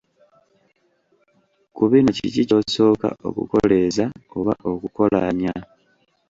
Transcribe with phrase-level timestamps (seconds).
[1.75, 4.05] Ku bino kiki ky’osooka okukoleeza
[4.37, 5.53] oba okukolaanya?